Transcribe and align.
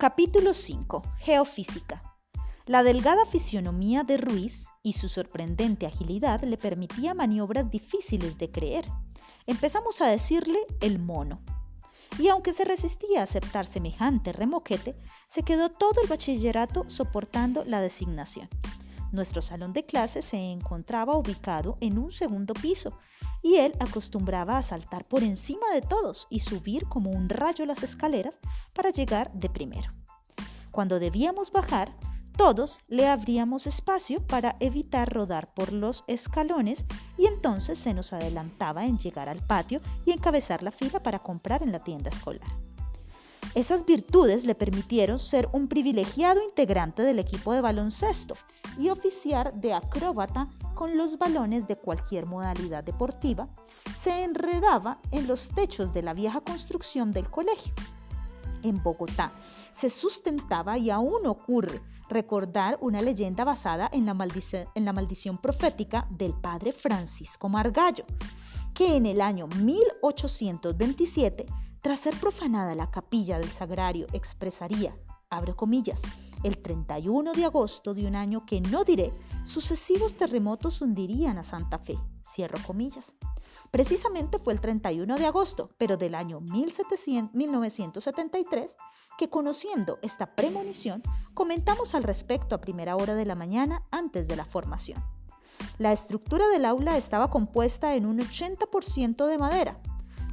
Capítulo 0.00 0.54
5. 0.54 1.02
Geofísica. 1.18 2.02
La 2.64 2.82
delgada 2.82 3.26
fisionomía 3.26 4.02
de 4.02 4.16
Ruiz 4.16 4.66
y 4.82 4.94
su 4.94 5.10
sorprendente 5.10 5.84
agilidad 5.84 6.42
le 6.42 6.56
permitía 6.56 7.12
maniobras 7.12 7.70
difíciles 7.70 8.38
de 8.38 8.50
creer. 8.50 8.86
Empezamos 9.46 10.00
a 10.00 10.06
decirle 10.06 10.58
el 10.80 11.00
mono. 11.00 11.42
Y 12.18 12.28
aunque 12.28 12.54
se 12.54 12.64
resistía 12.64 13.20
a 13.20 13.24
aceptar 13.24 13.66
semejante 13.66 14.32
remoquete, 14.32 14.96
se 15.28 15.42
quedó 15.42 15.68
todo 15.68 16.00
el 16.02 16.08
bachillerato 16.08 16.88
soportando 16.88 17.62
la 17.66 17.82
designación. 17.82 18.48
Nuestro 19.12 19.42
salón 19.42 19.74
de 19.74 19.82
clases 19.82 20.24
se 20.24 20.38
encontraba 20.38 21.14
ubicado 21.14 21.76
en 21.82 21.98
un 21.98 22.10
segundo 22.10 22.54
piso 22.54 22.98
y 23.42 23.56
él 23.56 23.74
acostumbraba 23.80 24.58
a 24.58 24.62
saltar 24.62 25.04
por 25.04 25.22
encima 25.22 25.66
de 25.72 25.82
todos 25.82 26.26
y 26.30 26.40
subir 26.40 26.86
como 26.86 27.10
un 27.10 27.28
rayo 27.28 27.64
las 27.66 27.82
escaleras 27.82 28.38
para 28.74 28.90
llegar 28.90 29.32
de 29.32 29.48
primero. 29.48 29.92
Cuando 30.70 30.98
debíamos 30.98 31.50
bajar, 31.50 31.94
todos 32.36 32.80
le 32.88 33.06
abríamos 33.06 33.66
espacio 33.66 34.26
para 34.26 34.56
evitar 34.60 35.12
rodar 35.12 35.52
por 35.52 35.72
los 35.72 36.04
escalones 36.06 36.84
y 37.18 37.26
entonces 37.26 37.78
se 37.78 37.92
nos 37.92 38.12
adelantaba 38.12 38.86
en 38.86 38.98
llegar 38.98 39.28
al 39.28 39.44
patio 39.44 39.80
y 40.06 40.12
encabezar 40.12 40.62
la 40.62 40.70
fila 40.70 41.00
para 41.00 41.18
comprar 41.18 41.62
en 41.62 41.72
la 41.72 41.80
tienda 41.80 42.08
escolar. 42.08 42.48
Esas 43.54 43.84
virtudes 43.84 44.44
le 44.44 44.54
permitieron 44.54 45.18
ser 45.18 45.48
un 45.52 45.66
privilegiado 45.66 46.40
integrante 46.42 47.02
del 47.02 47.18
equipo 47.18 47.52
de 47.52 47.60
baloncesto 47.60 48.34
y 48.78 48.90
oficiar 48.90 49.54
de 49.54 49.74
acróbata 49.74 50.46
con 50.74 50.96
los 50.96 51.18
balones 51.18 51.66
de 51.66 51.76
cualquier 51.76 52.26
modalidad 52.26 52.84
deportiva, 52.84 53.48
se 54.02 54.22
enredaba 54.22 54.98
en 55.10 55.26
los 55.26 55.48
techos 55.48 55.92
de 55.92 56.02
la 56.02 56.14
vieja 56.14 56.40
construcción 56.40 57.10
del 57.10 57.28
colegio. 57.28 57.74
En 58.62 58.80
Bogotá 58.82 59.32
se 59.74 59.90
sustentaba 59.90 60.78
y 60.78 60.90
aún 60.90 61.26
ocurre 61.26 61.80
recordar 62.08 62.78
una 62.80 63.02
leyenda 63.02 63.44
basada 63.44 63.90
en 63.92 64.06
la, 64.06 64.14
maldición 64.14 65.38
profética 65.38 66.06
del 66.10 66.34
padre 66.34 66.72
Francisco 66.72 67.48
Margallo, 67.48 68.04
que 68.74 68.96
en 68.96 69.06
el 69.06 69.20
año 69.20 69.48
1827 69.48 71.46
tras 71.80 72.00
ser 72.00 72.14
profanada 72.16 72.74
la 72.74 72.90
capilla 72.90 73.38
del 73.38 73.48
sagrario, 73.48 74.06
expresaría, 74.12 74.94
abro 75.30 75.56
comillas, 75.56 76.00
el 76.42 76.60
31 76.60 77.32
de 77.32 77.44
agosto 77.44 77.94
de 77.94 78.06
un 78.06 78.16
año 78.16 78.44
que 78.44 78.60
no 78.60 78.84
diré, 78.84 79.14
sucesivos 79.44 80.16
terremotos 80.16 80.82
hundirían 80.82 81.38
a 81.38 81.42
Santa 81.42 81.78
Fe, 81.78 81.98
cierro 82.32 82.58
comillas. 82.66 83.06
Precisamente 83.70 84.38
fue 84.38 84.52
el 84.52 84.60
31 84.60 85.16
de 85.16 85.26
agosto, 85.26 85.70
pero 85.78 85.96
del 85.96 86.14
año 86.14 86.40
1973, 86.40 88.70
que 89.16 89.30
conociendo 89.30 89.98
esta 90.02 90.34
premonición, 90.34 91.02
comentamos 91.34 91.94
al 91.94 92.02
respecto 92.02 92.54
a 92.54 92.60
primera 92.60 92.96
hora 92.96 93.14
de 93.14 93.26
la 93.26 93.34
mañana 93.34 93.84
antes 93.90 94.26
de 94.26 94.36
la 94.36 94.44
formación. 94.44 95.02
La 95.78 95.92
estructura 95.92 96.48
del 96.48 96.64
aula 96.64 96.96
estaba 96.96 97.30
compuesta 97.30 97.94
en 97.94 98.06
un 98.06 98.18
80% 98.18 99.26
de 99.26 99.38
madera, 99.38 99.80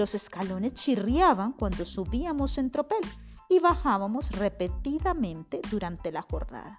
los 0.00 0.14
escalones 0.14 0.72
chirriaban 0.72 1.52
cuando 1.52 1.84
subíamos 1.84 2.56
en 2.56 2.70
tropel 2.70 3.02
y 3.50 3.58
bajábamos 3.58 4.30
repetidamente 4.30 5.60
durante 5.70 6.10
la 6.10 6.22
jornada. 6.22 6.78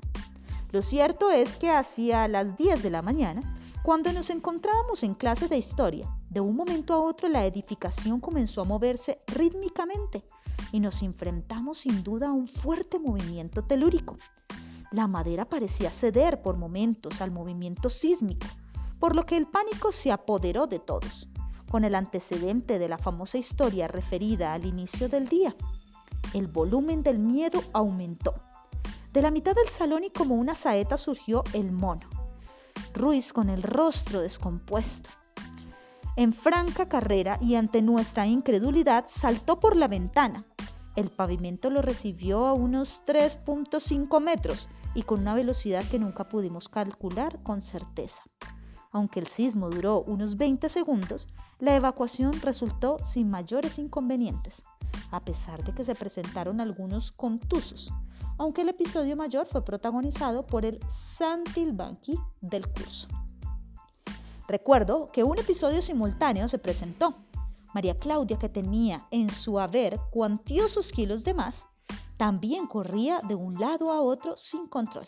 Lo 0.71 0.81
cierto 0.81 1.29
es 1.29 1.55
que 1.57 1.69
hacia 1.69 2.27
las 2.27 2.57
10 2.57 2.81
de 2.81 2.89
la 2.89 3.03
mañana, 3.03 3.43
cuando 3.83 4.11
nos 4.11 4.31
encontrábamos 4.31 5.03
en 5.03 5.13
clase 5.13 5.47
de 5.47 5.57
historia, 5.57 6.07
de 6.31 6.39
un 6.39 6.55
momento 6.55 6.95
a 6.95 6.99
otro 6.99 7.29
la 7.29 7.45
edificación 7.45 8.19
comenzó 8.19 8.61
a 8.61 8.65
moverse 8.65 9.21
rítmicamente 9.27 10.23
y 10.71 10.79
nos 10.79 11.03
enfrentamos 11.03 11.77
sin 11.77 12.01
duda 12.01 12.29
a 12.29 12.33
un 12.33 12.47
fuerte 12.47 12.97
movimiento 12.97 13.61
telúrico. 13.61 14.17
La 14.91 15.05
madera 15.05 15.45
parecía 15.45 15.91
ceder 15.91 16.41
por 16.41 16.57
momentos 16.57 17.21
al 17.21 17.29
movimiento 17.29 17.87
sísmico, 17.87 18.47
por 18.99 19.15
lo 19.15 19.27
que 19.27 19.37
el 19.37 19.45
pánico 19.45 19.91
se 19.91 20.11
apoderó 20.11 20.65
de 20.65 20.79
todos 20.79 21.27
con 21.71 21.85
el 21.85 21.95
antecedente 21.95 22.79
de 22.79 22.89
la 22.89 22.97
famosa 22.97 23.37
historia 23.37 23.87
referida 23.87 24.53
al 24.53 24.65
inicio 24.65 25.07
del 25.07 25.29
día. 25.29 25.55
El 26.33 26.47
volumen 26.47 27.01
del 27.01 27.17
miedo 27.17 27.63
aumentó. 27.71 28.33
De 29.13 29.21
la 29.21 29.31
mitad 29.31 29.55
del 29.55 29.69
salón 29.69 30.03
y 30.03 30.09
como 30.09 30.35
una 30.35 30.53
saeta 30.53 30.97
surgió 30.97 31.45
el 31.53 31.71
mono, 31.71 32.09
Ruiz 32.93 33.31
con 33.31 33.49
el 33.49 33.63
rostro 33.63 34.19
descompuesto. 34.19 35.09
En 36.17 36.33
franca 36.33 36.89
carrera 36.89 37.37
y 37.39 37.55
ante 37.55 37.81
nuestra 37.81 38.27
incredulidad 38.27 39.05
saltó 39.07 39.61
por 39.61 39.77
la 39.77 39.87
ventana. 39.87 40.43
El 40.97 41.09
pavimento 41.09 41.69
lo 41.69 41.81
recibió 41.81 42.47
a 42.47 42.53
unos 42.53 42.99
3.5 43.07 44.19
metros 44.19 44.67
y 44.93 45.03
con 45.03 45.21
una 45.21 45.35
velocidad 45.35 45.85
que 45.89 45.99
nunca 45.99 46.25
pudimos 46.25 46.67
calcular 46.67 47.41
con 47.43 47.61
certeza. 47.61 48.23
Aunque 48.91 49.19
el 49.19 49.27
sismo 49.27 49.69
duró 49.69 50.03
unos 50.03 50.37
20 50.37 50.67
segundos, 50.67 51.27
la 51.59 51.75
evacuación 51.75 52.33
resultó 52.41 52.97
sin 52.99 53.29
mayores 53.29 53.79
inconvenientes, 53.79 54.63
a 55.11 55.23
pesar 55.23 55.63
de 55.63 55.73
que 55.73 55.83
se 55.83 55.95
presentaron 55.95 56.59
algunos 56.59 57.11
contusos, 57.11 57.91
aunque 58.37 58.61
el 58.61 58.69
episodio 58.69 59.15
mayor 59.15 59.47
fue 59.47 59.63
protagonizado 59.63 60.45
por 60.45 60.65
el 60.65 60.79
Santilbanqui 60.89 62.19
del 62.41 62.67
curso. 62.67 63.07
Recuerdo 64.47 65.05
que 65.13 65.23
un 65.23 65.39
episodio 65.39 65.81
simultáneo 65.81 66.49
se 66.49 66.57
presentó. 66.57 67.15
María 67.73 67.95
Claudia, 67.95 68.37
que 68.37 68.49
tenía 68.49 69.07
en 69.11 69.29
su 69.29 69.59
haber 69.59 69.97
cuantiosos 70.11 70.91
kilos 70.91 71.23
de 71.23 71.33
más, 71.33 71.67
también 72.17 72.67
corría 72.67 73.19
de 73.27 73.35
un 73.35 73.57
lado 73.57 73.93
a 73.93 74.01
otro 74.01 74.35
sin 74.35 74.67
control. 74.67 75.05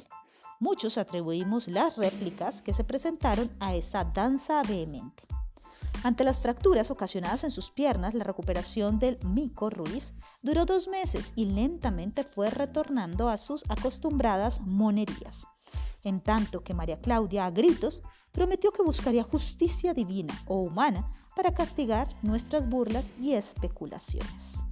Muchos 0.59 0.97
atribuimos 0.97 1.67
las 1.67 1.97
réplicas 1.97 2.61
que 2.61 2.73
se 2.73 2.83
presentaron 2.83 3.51
a 3.59 3.75
esa 3.75 4.03
danza 4.03 4.61
vehemente. 4.67 5.23
Ante 6.03 6.23
las 6.23 6.41
fracturas 6.41 6.91
ocasionadas 6.91 7.43
en 7.43 7.51
sus 7.51 7.69
piernas, 7.69 8.13
la 8.13 8.23
recuperación 8.23 8.99
del 8.99 9.17
Mico 9.25 9.69
Ruiz 9.69 10.13
duró 10.41 10.65
dos 10.65 10.87
meses 10.87 11.31
y 11.35 11.45
lentamente 11.45 12.23
fue 12.23 12.49
retornando 12.49 13.29
a 13.29 13.37
sus 13.37 13.63
acostumbradas 13.69 14.59
monerías. 14.61 15.47
En 16.03 16.19
tanto 16.19 16.61
que 16.61 16.73
María 16.73 16.99
Claudia, 16.99 17.45
a 17.45 17.51
gritos, 17.51 18.03
prometió 18.33 18.71
que 18.71 18.83
buscaría 18.83 19.23
justicia 19.23 19.93
divina 19.93 20.33
o 20.47 20.57
humana 20.57 21.09
para 21.35 21.53
castigar 21.53 22.09
nuestras 22.21 22.67
burlas 22.67 23.11
y 23.21 23.33
especulaciones. 23.33 24.62